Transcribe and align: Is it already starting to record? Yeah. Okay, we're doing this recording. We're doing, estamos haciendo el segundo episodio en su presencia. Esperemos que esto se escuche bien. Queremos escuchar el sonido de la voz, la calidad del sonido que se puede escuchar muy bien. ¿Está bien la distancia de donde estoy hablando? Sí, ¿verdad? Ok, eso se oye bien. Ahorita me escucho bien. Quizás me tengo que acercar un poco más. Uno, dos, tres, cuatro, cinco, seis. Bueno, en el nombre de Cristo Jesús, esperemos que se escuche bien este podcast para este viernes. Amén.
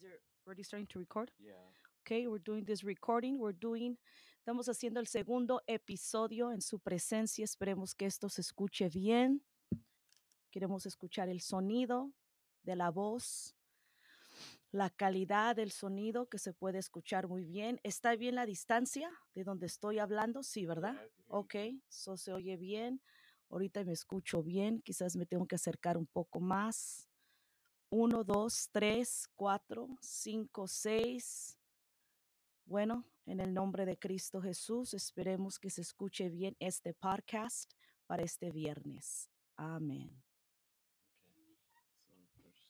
Is 0.00 0.06
it 0.06 0.22
already 0.46 0.62
starting 0.62 0.86
to 0.86 0.98
record? 0.98 1.30
Yeah. 1.38 1.52
Okay, 2.00 2.26
we're 2.26 2.42
doing 2.42 2.64
this 2.64 2.82
recording. 2.82 3.38
We're 3.38 3.52
doing, 3.52 3.98
estamos 4.38 4.66
haciendo 4.66 4.98
el 4.98 5.06
segundo 5.06 5.60
episodio 5.66 6.52
en 6.52 6.62
su 6.62 6.78
presencia. 6.78 7.44
Esperemos 7.44 7.94
que 7.94 8.06
esto 8.06 8.30
se 8.30 8.40
escuche 8.40 8.88
bien. 8.88 9.42
Queremos 10.50 10.86
escuchar 10.86 11.28
el 11.28 11.42
sonido 11.42 12.12
de 12.62 12.76
la 12.76 12.90
voz, 12.90 13.54
la 14.72 14.88
calidad 14.88 15.54
del 15.56 15.70
sonido 15.70 16.30
que 16.30 16.38
se 16.38 16.54
puede 16.54 16.78
escuchar 16.78 17.28
muy 17.28 17.44
bien. 17.44 17.78
¿Está 17.82 18.16
bien 18.16 18.36
la 18.36 18.46
distancia 18.46 19.10
de 19.34 19.44
donde 19.44 19.66
estoy 19.66 19.98
hablando? 19.98 20.42
Sí, 20.42 20.64
¿verdad? 20.64 20.96
Ok, 21.28 21.56
eso 21.90 22.16
se 22.16 22.32
oye 22.32 22.56
bien. 22.56 23.02
Ahorita 23.50 23.84
me 23.84 23.92
escucho 23.92 24.42
bien. 24.42 24.80
Quizás 24.80 25.14
me 25.16 25.26
tengo 25.26 25.46
que 25.46 25.56
acercar 25.56 25.98
un 25.98 26.06
poco 26.06 26.40
más. 26.40 27.09
Uno, 27.92 28.22
dos, 28.22 28.68
tres, 28.70 29.28
cuatro, 29.34 29.88
cinco, 30.00 30.68
seis. 30.68 31.58
Bueno, 32.64 33.04
en 33.26 33.40
el 33.40 33.52
nombre 33.52 33.84
de 33.84 33.98
Cristo 33.98 34.40
Jesús, 34.40 34.94
esperemos 34.94 35.58
que 35.58 35.70
se 35.70 35.80
escuche 35.80 36.28
bien 36.28 36.56
este 36.60 36.94
podcast 36.94 37.72
para 38.06 38.22
este 38.22 38.52
viernes. 38.52 39.28
Amén. 39.56 40.22